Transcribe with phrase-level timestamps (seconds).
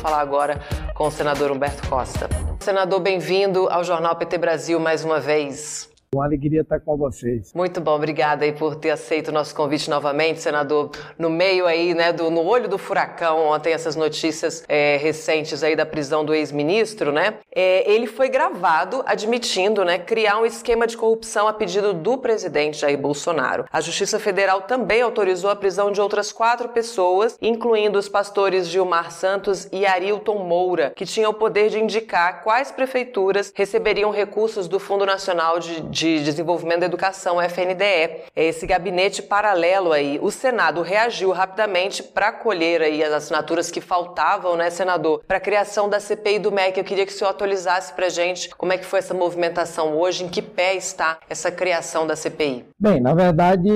[0.00, 0.58] Falar agora
[0.94, 2.26] com o senador Humberto Costa.
[2.58, 5.89] Senador, bem-vindo ao Jornal PT Brasil mais uma vez.
[6.12, 7.52] Uma alegria estar com vocês.
[7.54, 10.90] Muito bom, obrigada aí por ter aceito o nosso convite novamente, senador.
[11.16, 15.76] No meio aí, né, do, no olho do furacão, ontem essas notícias é, recentes aí
[15.76, 17.34] da prisão do ex-ministro, né?
[17.54, 22.78] É, ele foi gravado admitindo, né, criar um esquema de corrupção a pedido do presidente
[22.78, 23.64] Jair Bolsonaro.
[23.70, 29.12] A Justiça Federal também autorizou a prisão de outras quatro pessoas, incluindo os pastores Gilmar
[29.12, 34.80] Santos e Arilton Moura, que tinham o poder de indicar quais prefeituras receberiam recursos do
[34.80, 38.24] Fundo Nacional de de Desenvolvimento da Educação, FNDE.
[38.34, 40.18] É esse gabinete paralelo aí.
[40.22, 45.40] O Senado reagiu rapidamente para acolher aí as assinaturas que faltavam, né, senador, para a
[45.40, 46.78] criação da CPI do MEC.
[46.78, 50.24] Eu queria que o senhor atualizasse para gente como é que foi essa movimentação hoje,
[50.24, 52.64] em que pé está essa criação da CPI.
[52.78, 53.68] Bem, na verdade,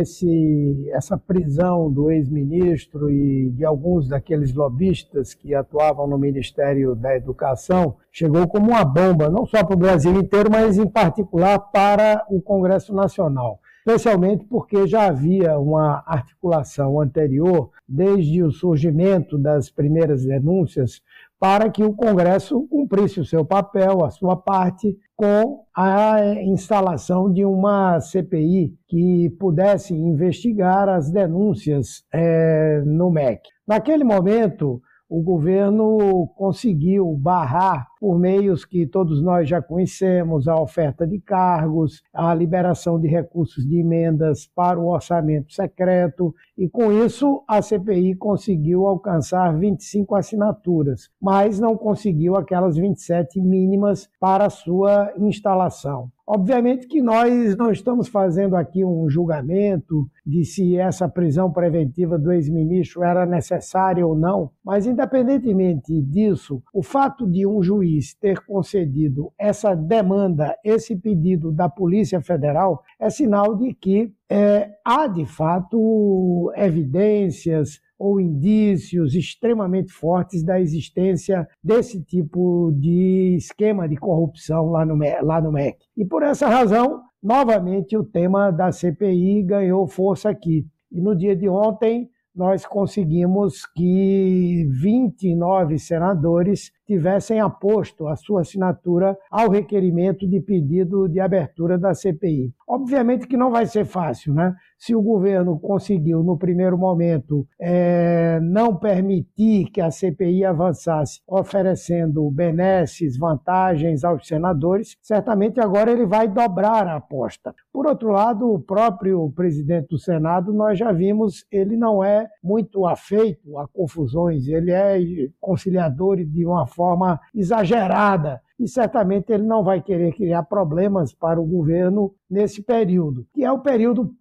[0.00, 7.14] esse, essa prisão do ex-ministro e de alguns daqueles lobistas que atuavam no Ministério da
[7.14, 12.24] Educação chegou como uma bomba, não só para o Brasil inteiro, mas em particular para
[12.28, 13.58] o Congresso Nacional.
[13.84, 21.02] Especialmente porque já havia uma articulação anterior, desde o surgimento das primeiras denúncias,
[21.40, 27.44] para que o Congresso cumprisse o seu papel, a sua parte, com a instalação de
[27.44, 33.40] uma CPI que pudesse investigar as denúncias é, no MEC.
[33.66, 41.06] Naquele momento, o governo conseguiu barrar por meios que todos nós já conhecemos, a oferta
[41.06, 47.44] de cargos, a liberação de recursos de emendas para o orçamento secreto, e com isso
[47.46, 56.10] a CPI conseguiu alcançar 25 assinaturas, mas não conseguiu aquelas 27 mínimas para sua instalação.
[56.26, 62.32] Obviamente que nós não estamos fazendo aqui um julgamento de se essa prisão preventiva do
[62.32, 69.32] ex-ministro era necessária ou não, mas independentemente disso, o fato de um juiz ter concedido
[69.38, 76.52] essa demanda, esse pedido da Polícia Federal, é sinal de que é, há de fato
[76.56, 84.98] evidências, ou indícios extremamente fortes da existência desse tipo de esquema de corrupção lá no,
[85.22, 85.78] lá no MEC.
[85.96, 90.66] E por essa razão, novamente, o tema da CPI ganhou força aqui.
[90.90, 99.16] E no dia de ontem, nós conseguimos que 29 senadores tivessem aposto a sua assinatura
[99.30, 102.52] ao requerimento de pedido de abertura da CPI.
[102.68, 104.54] Obviamente que não vai ser fácil, né?
[104.78, 112.30] Se o governo conseguiu, no primeiro momento, é, não permitir que a CPI avançasse, oferecendo
[112.30, 117.54] benesses, vantagens aos senadores, certamente agora ele vai dobrar a aposta.
[117.72, 122.84] Por outro lado, o próprio presidente do Senado, nós já vimos, ele não é muito
[122.84, 124.98] afeito a confusões, ele é
[125.40, 131.40] conciliador de uma forma forma exagerada e certamente ele não vai querer criar problemas para
[131.40, 134.12] o governo nesse período, que é o período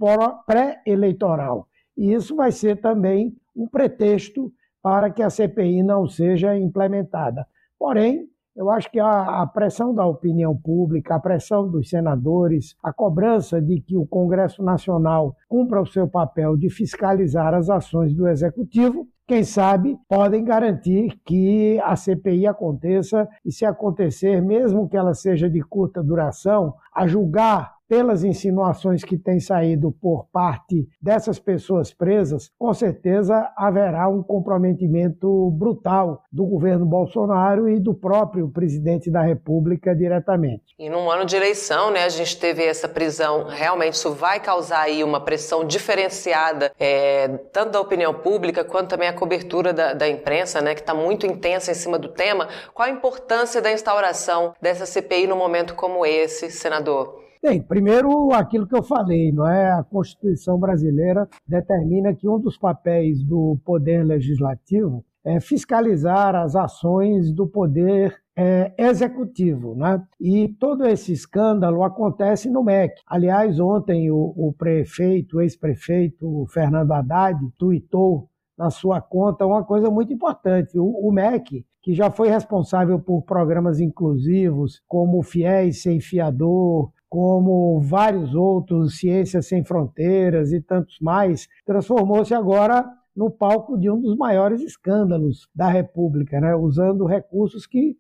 [0.46, 1.68] pré-eleitoral.
[1.98, 7.48] E isso vai ser também um pretexto para que a CPI não seja implementada.
[7.80, 13.60] Porém, eu acho que a, pressão da opinião pública, a pressão dos senadores, a cobrança
[13.60, 19.08] de que o Congresso Nacional cumpra o seu papel de fiscalizar as ações do Executivo
[19.32, 25.50] quem sabe, podem garantir que a CPI aconteça e, se acontecer, mesmo que ela seja
[25.50, 32.50] de curta duração, a julgar pelas insinuações que têm saído por parte dessas pessoas presas,
[32.58, 39.94] com certeza haverá um comprometimento brutal do governo Bolsonaro e do próprio presidente da República
[39.94, 40.74] diretamente.
[40.80, 44.84] E num ano de eleição, né, a gente teve essa prisão, realmente isso vai causar
[44.84, 50.08] aí uma pressão diferenciada, é, tanto da opinião pública quanto também a cobertura da, da
[50.08, 52.48] imprensa, né, que está muito intensa em cima do tema.
[52.74, 57.20] Qual a importância da instauração dessa CPI num momento como esse, senador?
[57.44, 59.72] Bem, primeiro aquilo que eu falei, não é?
[59.72, 67.34] A Constituição brasileira determina que um dos papéis do poder legislativo é fiscalizar as ações
[67.34, 70.04] do poder é, executivo, né?
[70.20, 72.94] E todo esse escândalo acontece no MEC.
[73.08, 79.90] Aliás, ontem o, o prefeito, o ex-prefeito Fernando Haddad, tuitou na sua conta uma coisa
[79.90, 80.78] muito importante.
[80.78, 87.82] O, o MEC, que já foi responsável por programas inclusivos como Fiéis Sem Fiador, como
[87.82, 94.16] vários outros, Ciências Sem Fronteiras e tantos mais, transformou-se agora no palco de um dos
[94.16, 96.56] maiores escândalos da República, né?
[96.56, 97.98] usando recursos que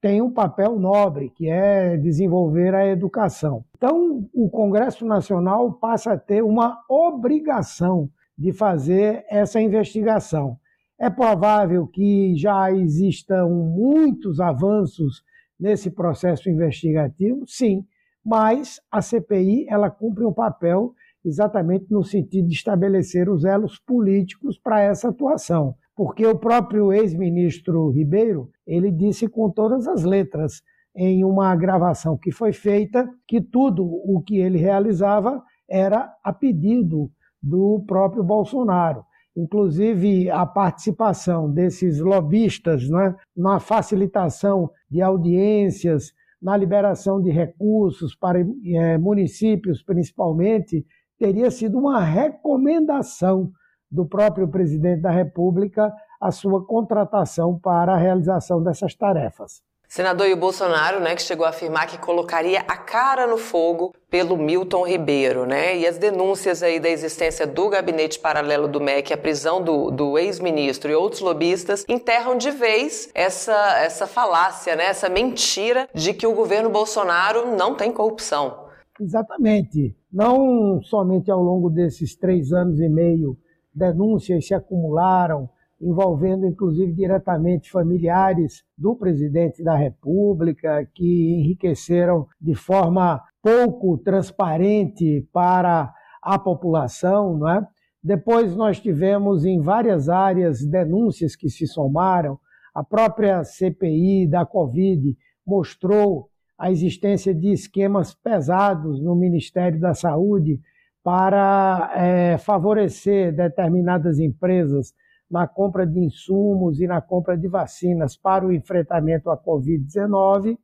[0.00, 3.64] têm um papel nobre, que é desenvolver a educação.
[3.76, 8.08] Então, o Congresso Nacional passa a ter uma obrigação
[8.38, 10.56] de fazer essa investigação.
[11.00, 15.24] É provável que já existam muitos avanços
[15.58, 17.84] nesse processo investigativo, sim,
[18.24, 24.58] mas a CPI ela cumpre um papel exatamente no sentido de estabelecer os elos políticos
[24.58, 30.62] para essa atuação, porque o próprio ex-ministro Ribeiro ele disse com todas as letras
[30.94, 37.10] em uma gravação que foi feita que tudo o que ele realizava era a pedido
[37.42, 39.04] do próprio Bolsonaro.
[39.34, 46.12] Inclusive, a participação desses lobistas né, na facilitação de audiências,
[46.42, 50.84] na liberação de recursos para é, municípios, principalmente,
[51.18, 53.52] teria sido uma recomendação
[53.88, 59.62] do próprio presidente da República a sua contratação para a realização dessas tarefas.
[59.92, 63.94] Senador e o Bolsonaro, né, que chegou a afirmar que colocaria a cara no fogo
[64.08, 65.76] pelo Milton Ribeiro, né?
[65.76, 70.18] E as denúncias aí da existência do gabinete paralelo do MEC, a prisão do, do
[70.18, 74.86] ex-ministro e outros lobistas enterram de vez essa, essa falácia, né?
[74.86, 78.68] Essa mentira de que o governo Bolsonaro não tem corrupção.
[78.98, 79.94] Exatamente.
[80.10, 83.36] Não somente ao longo desses três anos e meio
[83.74, 85.50] denúncias se acumularam,
[85.82, 95.92] envolvendo inclusive diretamente familiares do presidente da República, que enriqueceram de forma pouco transparente para
[96.22, 97.66] a população, não é?
[98.02, 102.38] Depois nós tivemos em várias áreas denúncias que se somaram.
[102.74, 110.60] A própria CPI da Covid mostrou a existência de esquemas pesados no Ministério da Saúde
[111.02, 114.92] para é, favorecer determinadas empresas
[115.32, 120.58] na compra de insumos e na compra de vacinas para o enfrentamento à Covid-19,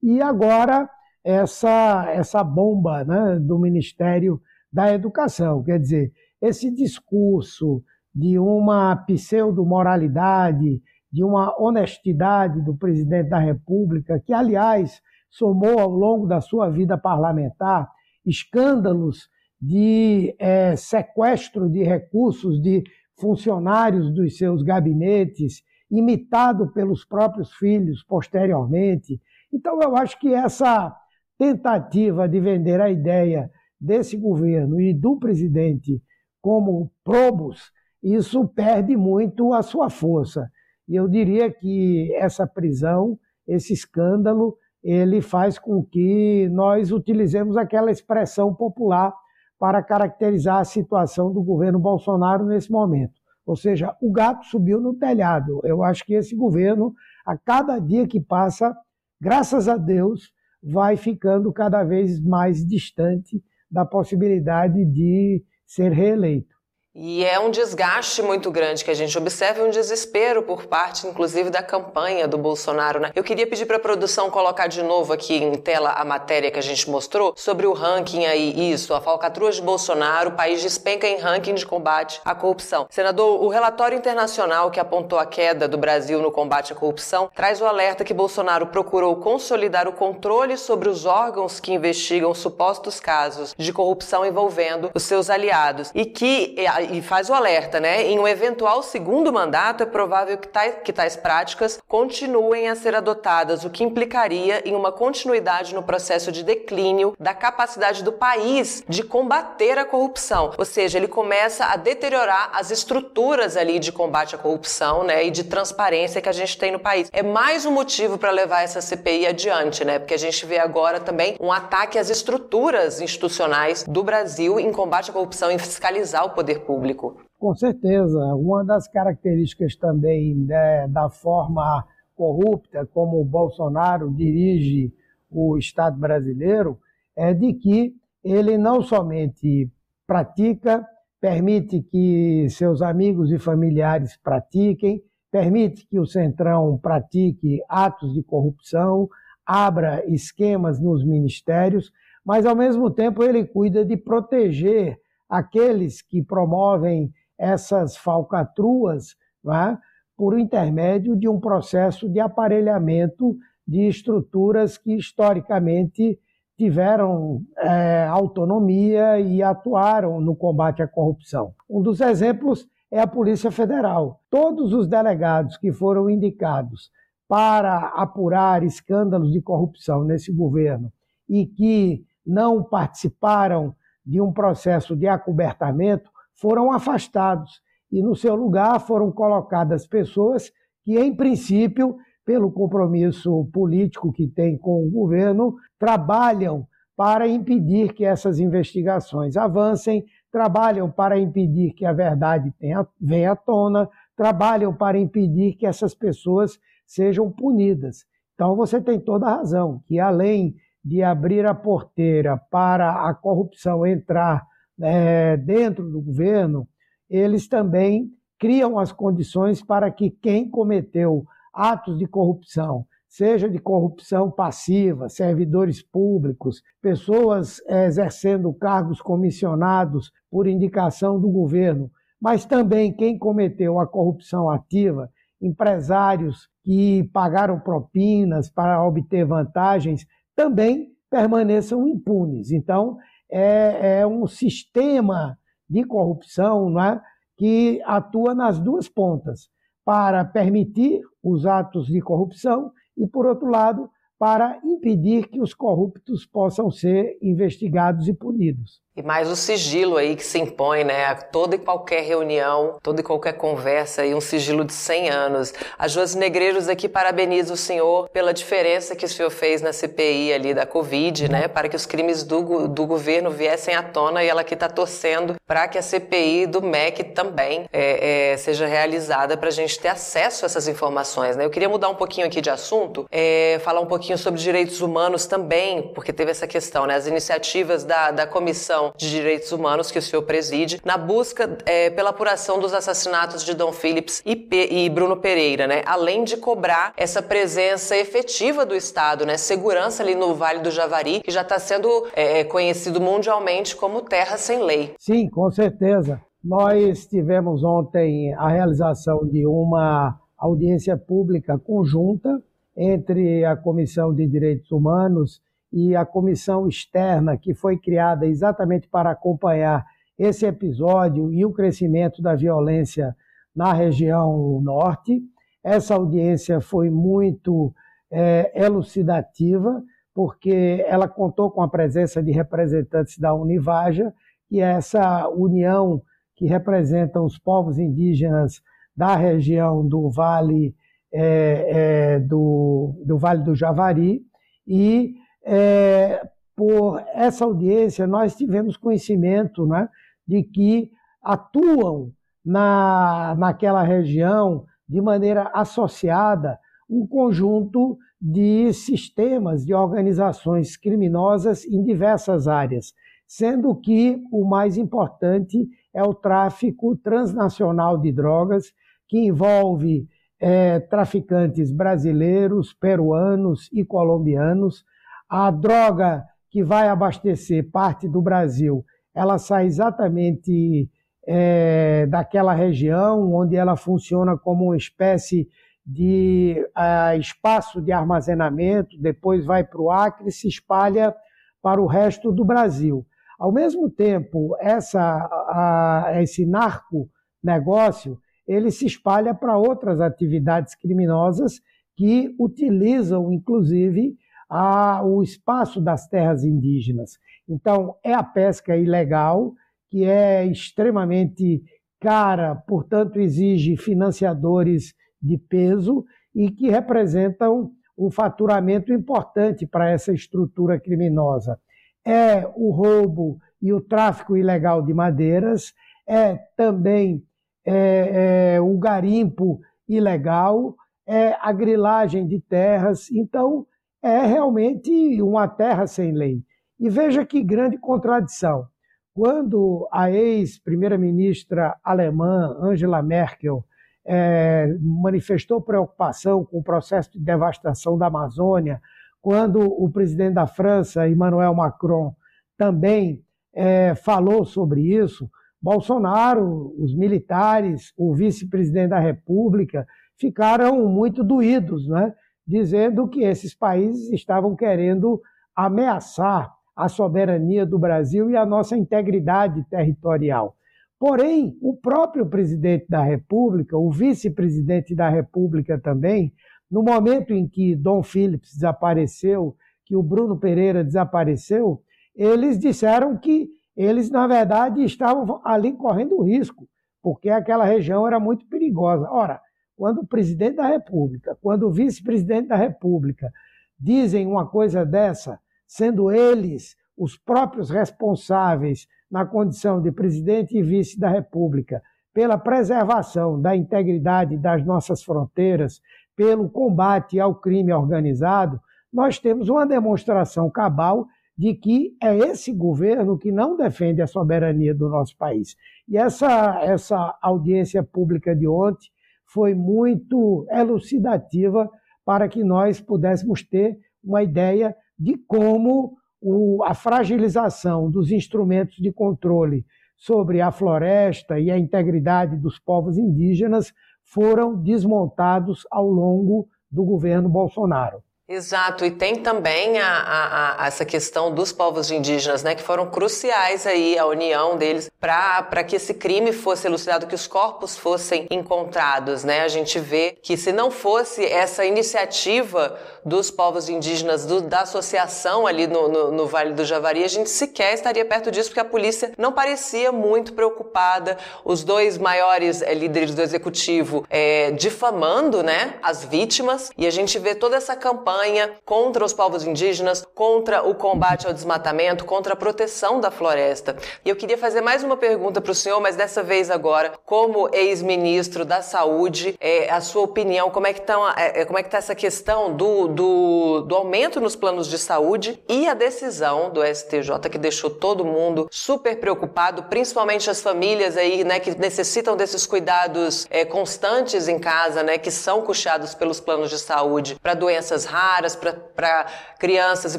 [0.00, 0.88] e agora
[1.24, 4.40] essa, essa bomba né, do Ministério
[4.72, 5.62] da Educação.
[5.64, 7.82] Quer dizer, esse discurso
[8.14, 10.80] de uma pseudo-moralidade,
[11.10, 16.96] de uma honestidade do presidente da República, que, aliás, somou ao longo da sua vida
[16.96, 17.88] parlamentar
[18.24, 19.28] escândalos
[19.60, 22.82] de é, sequestro de recursos de
[23.18, 29.20] funcionários dos seus gabinetes, imitado pelos próprios filhos posteriormente.
[29.52, 30.94] Então, eu acho que essa
[31.38, 33.50] tentativa de vender a ideia
[33.80, 36.00] desse governo e do presidente
[36.40, 37.70] como probos,
[38.02, 40.50] isso perde muito a sua força.
[40.88, 47.90] E eu diria que essa prisão, esse escândalo, ele faz com que nós utilizemos aquela
[47.90, 49.14] expressão popular
[49.62, 53.12] para caracterizar a situação do governo Bolsonaro nesse momento.
[53.46, 55.60] Ou seja, o gato subiu no telhado.
[55.62, 56.92] Eu acho que esse governo,
[57.24, 58.76] a cada dia que passa,
[59.20, 66.51] graças a Deus, vai ficando cada vez mais distante da possibilidade de ser reeleito.
[66.94, 71.48] E é um desgaste muito grande que a gente observa um desespero por parte, inclusive,
[71.48, 73.00] da campanha do Bolsonaro.
[73.00, 73.10] Né?
[73.16, 76.58] Eu queria pedir para a produção colocar de novo aqui em tela a matéria que
[76.58, 81.06] a gente mostrou sobre o ranking aí, isso, a falcatrua de Bolsonaro, o país despenca
[81.06, 82.86] em ranking de combate à corrupção.
[82.90, 87.62] Senador, o relatório internacional que apontou a queda do Brasil no combate à corrupção traz
[87.62, 93.54] o alerta que Bolsonaro procurou consolidar o controle sobre os órgãos que investigam supostos casos
[93.56, 96.54] de corrupção envolvendo os seus aliados e que
[96.90, 98.04] e faz o alerta, né?
[98.04, 102.94] Em um eventual segundo mandato, é provável que tais, que tais práticas continuem a ser
[102.94, 108.82] adotadas, o que implicaria em uma continuidade no processo de declínio da capacidade do país
[108.88, 110.52] de combater a corrupção.
[110.58, 115.24] Ou seja, ele começa a deteriorar as estruturas ali de combate à corrupção, né?
[115.24, 117.08] E de transparência que a gente tem no país.
[117.12, 119.98] É mais um motivo para levar essa CPI adiante, né?
[119.98, 125.10] Porque a gente vê agora também um ataque às estruturas institucionais do Brasil em combate
[125.10, 127.16] à corrupção, em fiscalizar o poder público público.
[127.38, 128.18] Com certeza.
[128.34, 134.92] Uma das características também né, da forma corrupta como o Bolsonaro dirige
[135.30, 136.78] o Estado brasileiro
[137.16, 139.70] é de que ele não somente
[140.06, 140.86] pratica,
[141.20, 149.08] permite que seus amigos e familiares pratiquem, permite que o Centrão pratique atos de corrupção,
[149.44, 151.90] abra esquemas nos ministérios,
[152.24, 154.98] mas ao mesmo tempo ele cuida de proteger
[155.32, 159.78] aqueles que promovem essas falcatruas é?
[160.14, 163.34] por intermédio de um processo de aparelhamento
[163.66, 166.18] de estruturas que historicamente
[166.54, 171.54] tiveram é, autonomia e atuaram no combate à corrupção.
[171.68, 174.20] Um dos exemplos é a Polícia Federal.
[174.30, 176.90] Todos os delegados que foram indicados
[177.26, 180.92] para apurar escândalos de corrupção nesse governo
[181.26, 188.80] e que não participaram de um processo de acobertamento foram afastados e no seu lugar
[188.80, 190.50] foram colocadas pessoas
[190.84, 196.66] que, em princípio, pelo compromisso político que tem com o governo, trabalham
[196.96, 203.36] para impedir que essas investigações avancem, trabalham para impedir que a verdade tenha, venha à
[203.36, 208.04] tona, trabalham para impedir que essas pessoas sejam punidas.
[208.34, 210.54] Então você tem toda a razão, que além
[210.84, 214.44] de abrir a porteira para a corrupção entrar
[214.80, 216.66] é, dentro do governo,
[217.08, 224.30] eles também criam as condições para que quem cometeu atos de corrupção, seja de corrupção
[224.30, 233.18] passiva, servidores públicos, pessoas é, exercendo cargos comissionados por indicação do governo, mas também quem
[233.18, 235.10] cometeu a corrupção ativa,
[235.40, 242.50] empresários que pagaram propinas para obter vantagens, também permaneçam impunes.
[242.50, 242.96] Então,
[243.30, 247.00] é, é um sistema de corrupção não é,
[247.36, 249.48] que atua nas duas pontas,
[249.84, 256.24] para permitir os atos de corrupção e, por outro lado, para impedir que os corruptos
[256.24, 258.80] possam ser investigados e punidos.
[258.94, 261.06] E mais o sigilo aí que se impõe, né?
[261.06, 265.54] A toda e qualquer reunião, toda e qualquer conversa e um sigilo de 100 anos.
[265.78, 270.34] A Josi Negreiros aqui parabeniza o senhor pela diferença que o senhor fez na CPI
[270.34, 271.48] ali da Covid, né?
[271.48, 275.36] Para que os crimes do, do governo viessem à tona e ela aqui está torcendo
[275.46, 279.88] para que a CPI do MEC também é, é, seja realizada para a gente ter
[279.88, 281.46] acesso a essas informações, né?
[281.46, 285.24] Eu queria mudar um pouquinho aqui de assunto, é, falar um pouquinho sobre direitos humanos
[285.24, 286.94] também, porque teve essa questão, né?
[286.94, 291.56] As iniciativas da, da comissão Comissão de Direitos Humanos que o senhor preside, na busca
[291.64, 295.82] é, pela apuração dos assassinatos de Dom Phillips e, e, Bruno Pereira, né?
[295.86, 299.36] Além de cobrar essa presença efetiva do Estado, né?
[299.36, 304.36] Segurança ali no Vale do Javari, que já está sendo é, conhecido mundialmente como terra
[304.36, 304.94] sem lei.
[304.98, 306.20] Sim, com certeza.
[306.42, 312.42] Nós tivemos ontem a realização de uma audiência pública conjunta
[312.76, 315.40] entre a Comissão de Direitos Humanos
[315.72, 319.84] e a comissão externa que foi criada exatamente para acompanhar
[320.18, 323.16] esse episódio e o crescimento da violência
[323.54, 325.22] na região norte.
[325.64, 327.72] Essa audiência foi muito
[328.10, 329.82] é, elucidativa,
[330.14, 334.12] porque ela contou com a presença de representantes da Univaja,
[334.48, 336.02] que é essa união
[336.36, 338.60] que representa os povos indígenas
[338.94, 340.74] da região do Vale,
[341.10, 344.20] é, é, do, do Vale do Javari,
[344.66, 345.14] e
[345.44, 349.88] é, por essa audiência, nós tivemos conhecimento né,
[350.26, 350.90] de que
[351.22, 352.12] atuam
[352.44, 356.58] na, naquela região de maneira associada
[356.88, 362.92] um conjunto de sistemas, de organizações criminosas em diversas áreas,
[363.26, 368.72] sendo que o mais importante é o tráfico transnacional de drogas,
[369.08, 370.06] que envolve
[370.38, 374.84] é, traficantes brasileiros, peruanos e colombianos,
[375.32, 378.84] a droga que vai abastecer parte do Brasil,
[379.14, 380.90] ela sai exatamente
[381.26, 385.48] é, daquela região onde ela funciona como uma espécie
[385.86, 391.14] de uh, espaço de armazenamento, depois vai para o Acre e se espalha
[391.62, 393.06] para o resto do Brasil.
[393.38, 397.08] Ao mesmo tempo, essa, esse narco
[397.42, 401.54] negócio ele se espalha para outras atividades criminosas
[401.96, 404.14] que utilizam, inclusive,
[404.54, 407.12] a, o espaço das terras indígenas.
[407.48, 409.54] Então, é a pesca ilegal,
[409.90, 411.62] que é extremamente
[411.98, 414.92] cara, portanto, exige financiadores
[415.22, 416.04] de peso
[416.34, 421.58] e que representam um faturamento importante para essa estrutura criminosa.
[422.04, 425.72] É o roubo e o tráfico ilegal de madeiras,
[426.06, 427.22] é também
[427.64, 430.74] é, é, o garimpo ilegal,
[431.06, 433.10] é a grilagem de terras.
[433.10, 433.66] Então,
[434.02, 436.42] é realmente uma terra sem lei.
[436.78, 438.66] E veja que grande contradição.
[439.14, 443.64] Quando a ex-primeira-ministra alemã Angela Merkel
[444.04, 448.80] é, manifestou preocupação com o processo de devastação da Amazônia,
[449.20, 452.14] quando o presidente da França, Emmanuel Macron,
[452.58, 453.22] também
[453.54, 455.30] é, falou sobre isso,
[455.60, 459.86] Bolsonaro, os militares, o vice-presidente da República
[460.18, 462.12] ficaram muito doídos, né?
[462.46, 465.20] Dizendo que esses países estavam querendo
[465.54, 470.56] ameaçar a soberania do Brasil e a nossa integridade territorial.
[470.98, 476.32] Porém, o próprio presidente da República, o vice-presidente da República também,
[476.70, 481.82] no momento em que Dom Phillips desapareceu, que o Bruno Pereira desapareceu,
[482.14, 486.68] eles disseram que eles, na verdade, estavam ali correndo risco,
[487.02, 489.08] porque aquela região era muito perigosa.
[489.10, 489.40] Ora,
[489.76, 493.32] quando o presidente da República, quando o vice-presidente da República
[493.78, 500.98] dizem uma coisa dessa, sendo eles os próprios responsáveis na condição de presidente e vice
[500.98, 501.82] da República
[502.14, 505.80] pela preservação da integridade das nossas fronteiras,
[506.14, 508.60] pelo combate ao crime organizado,
[508.92, 514.74] nós temos uma demonstração cabal de que é esse governo que não defende a soberania
[514.74, 515.56] do nosso país.
[515.88, 518.90] E essa, essa audiência pública de ontem
[519.32, 521.68] foi muito elucidativa
[522.04, 528.92] para que nós pudéssemos ter uma ideia de como o, a fragilização dos instrumentos de
[528.92, 529.64] controle
[529.96, 533.72] sobre a floresta e a integridade dos povos indígenas
[534.04, 538.02] foram desmontados ao longo do governo Bolsonaro.
[538.32, 542.86] Exato, e tem também a, a, a, essa questão dos povos indígenas, né, que foram
[542.86, 548.26] cruciais aí, a união deles, para que esse crime fosse elucidado, que os corpos fossem
[548.30, 549.42] encontrados, né?
[549.42, 555.46] A gente vê que se não fosse essa iniciativa dos povos indígenas, do, da associação
[555.46, 558.64] ali no, no, no, Vale do Javari, a gente sequer estaria perto disso, porque a
[558.64, 561.18] polícia não parecia muito preocupada.
[561.44, 567.18] Os dois maiores é, líderes do executivo é, difamando, né, as vítimas, e a gente
[567.18, 572.34] vê toda essa campanha campanha contra os povos indígenas, contra o combate ao desmatamento, contra
[572.34, 573.76] a proteção da floresta.
[574.04, 577.48] E eu queria fazer mais uma pergunta para o senhor, mas dessa vez agora, como
[577.52, 581.62] ex-ministro da Saúde, é, a sua opinião, como é que está é, é, como é
[581.64, 586.50] que tá essa questão do, do, do aumento nos planos de saúde e a decisão
[586.50, 592.16] do STJ que deixou todo mundo super preocupado, principalmente as famílias aí, né, que necessitam
[592.16, 597.34] desses cuidados é, constantes em casa, né, que são custeados pelos planos de saúde para
[597.34, 599.06] doenças raras raras, para
[599.38, 599.98] crianças e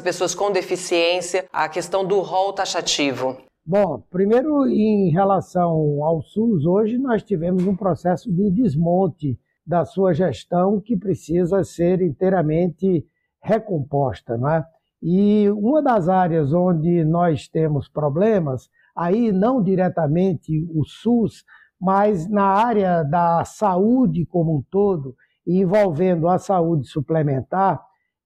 [0.00, 3.38] pessoas com deficiência, a questão do rol taxativo?
[3.66, 10.12] Bom, primeiro em relação ao SUS, hoje nós tivemos um processo de desmonte da sua
[10.12, 13.06] gestão que precisa ser inteiramente
[13.42, 14.62] recomposta, não é?
[15.02, 21.42] E uma das áreas onde nós temos problemas, aí não diretamente o SUS,
[21.80, 25.14] mas na área da saúde como um todo,
[25.46, 27.80] envolvendo a saúde suplementar,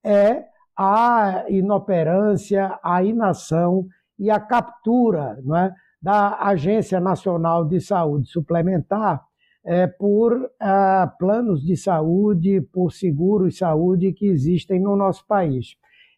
[0.04, 0.44] é
[0.76, 3.86] a inoperância, a inação
[4.18, 9.22] e a captura não é, da Agência Nacional de Saúde Suplementar
[9.64, 15.76] é, por ah, planos de saúde, por seguros de saúde que existem no nosso país.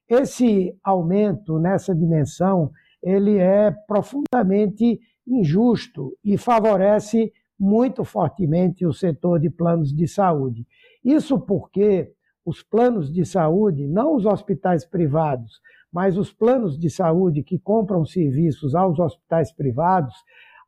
[0.09, 2.71] Esse aumento nessa dimensão
[3.03, 10.66] ele é profundamente injusto e favorece muito fortemente o setor de planos de saúde.
[11.05, 12.12] Isso porque
[12.44, 15.61] os planos de saúde, não os hospitais privados,
[15.92, 20.14] mas os planos de saúde que compram serviços aos hospitais privados,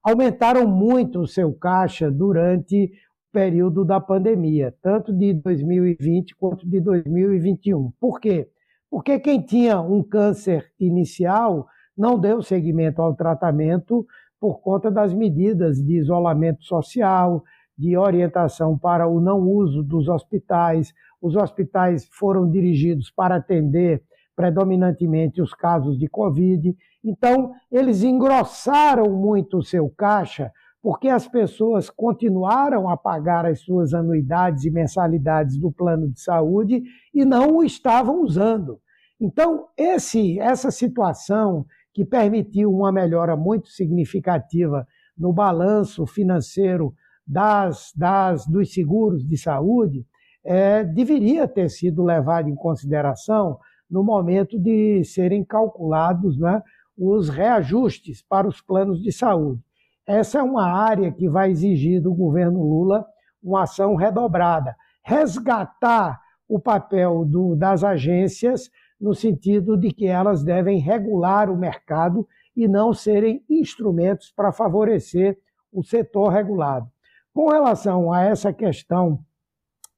[0.03, 6.81] aumentaram muito o seu caixa durante o período da pandemia, tanto de 2020 quanto de
[6.81, 7.93] 2021.
[8.01, 8.49] Por quê?
[8.91, 14.05] Porque quem tinha um câncer inicial não deu seguimento ao tratamento
[14.41, 17.45] por conta das medidas de isolamento social,
[17.79, 24.03] de orientação para o não uso dos hospitais, os hospitais foram dirigidos para atender
[24.35, 26.77] predominantemente os casos de Covid.
[27.05, 30.51] Então, eles engrossaram muito o seu caixa,
[30.83, 36.83] porque as pessoas continuaram a pagar as suas anuidades e mensalidades do plano de saúde
[37.15, 38.81] e não o estavam usando.
[39.21, 44.85] Então, esse, essa situação que permitiu uma melhora muito significativa
[45.17, 46.93] no balanço financeiro
[47.25, 50.05] das, das, dos seguros de saúde,
[50.45, 56.63] é, deveria ter sido levado em consideração no momento de serem calculados né,
[56.97, 59.61] os reajustes para os planos de saúde.
[60.07, 63.07] Essa é uma área que vai exigir do governo Lula
[63.43, 64.75] uma ação redobrada,
[65.05, 72.27] resgatar o papel do, das agências no sentido de que elas devem regular o mercado
[72.57, 75.39] e não serem instrumentos para favorecer
[75.73, 76.87] o setor regulado.
[77.33, 79.25] Com relação a essa questão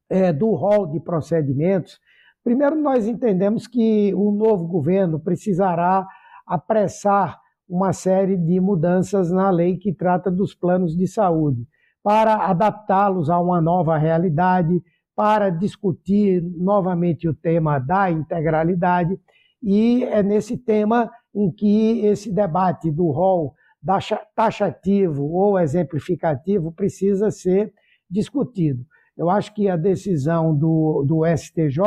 [0.08, 1.98] é, do rol de procedimentos,
[2.42, 6.06] primeiro nós entendemos que o novo governo precisará
[6.46, 7.38] apressar
[7.68, 11.66] uma série de mudanças na lei que trata dos planos de saúde,
[12.02, 14.82] para adaptá-los a uma nova realidade,
[15.16, 19.18] para discutir novamente o tema da integralidade,
[19.62, 23.54] e é nesse tema em que esse debate do rol
[24.34, 27.72] taxativo ou exemplificativo precisa ser
[28.10, 28.84] discutido.
[29.16, 31.78] Eu acho que a decisão do, do STJ,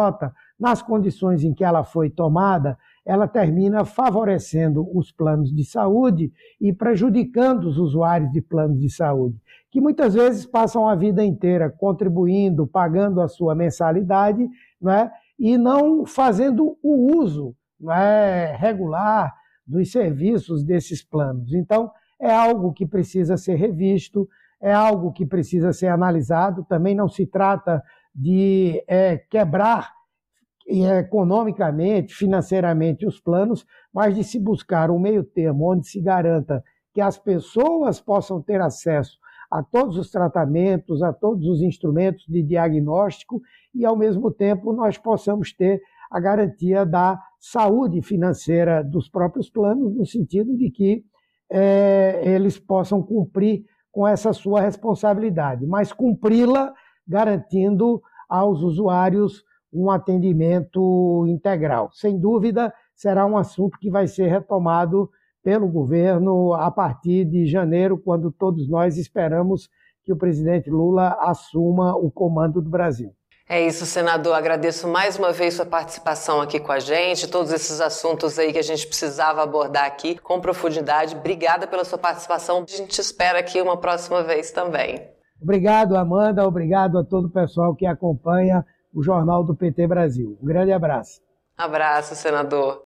[0.59, 6.73] nas condições em que ela foi tomada, ela termina favorecendo os planos de saúde e
[6.73, 9.37] prejudicando os usuários de planos de saúde,
[9.71, 14.47] que muitas vezes passam a vida inteira contribuindo, pagando a sua mensalidade,
[14.81, 15.11] não é?
[15.37, 18.55] e não fazendo o uso não é?
[18.55, 19.33] regular
[19.65, 21.53] dos serviços desses planos.
[21.53, 24.27] Então, é algo que precisa ser revisto,
[24.61, 26.65] é algo que precisa ser analisado.
[26.65, 27.81] Também não se trata
[28.13, 29.91] de é, quebrar
[30.67, 36.61] economicamente, financeiramente os planos, mas de se buscar um meio termo onde se garanta
[36.93, 39.17] que as pessoas possam ter acesso
[39.49, 43.41] a todos os tratamentos, a todos os instrumentos de diagnóstico
[43.73, 49.95] e, ao mesmo tempo, nós possamos ter a garantia da saúde financeira dos próprios planos,
[49.95, 51.03] no sentido de que
[51.49, 53.63] é, eles possam cumprir
[53.97, 56.71] com essa sua responsabilidade, mas cumpri-la
[57.07, 61.89] garantindo aos usuários um atendimento integral.
[61.91, 65.09] Sem dúvida, será um assunto que vai ser retomado
[65.43, 69.67] pelo governo a partir de janeiro, quando todos nós esperamos
[70.03, 73.11] que o presidente Lula assuma o comando do Brasil.
[73.49, 74.33] É isso, senador.
[74.33, 78.59] Agradeço mais uma vez sua participação aqui com a gente, todos esses assuntos aí que
[78.59, 81.15] a gente precisava abordar aqui com profundidade.
[81.15, 82.65] Obrigada pela sua participação.
[82.67, 85.09] A gente espera aqui uma próxima vez também.
[85.41, 86.45] Obrigado, Amanda.
[86.45, 90.37] Obrigado a todo o pessoal que acompanha o Jornal do PT Brasil.
[90.41, 91.21] Um grande abraço.
[91.57, 92.86] Abraço, senador.